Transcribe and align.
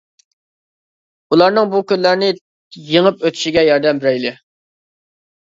ئۇلارنىڭ 1.35 1.69
بۇ 1.75 1.81
كۈنلەرنى 1.91 2.29
يېڭىپ 2.93 3.23
ئۆتۈشىگە 3.29 3.65
ياردەم 3.69 4.03
بېرەيلى. 4.03 4.37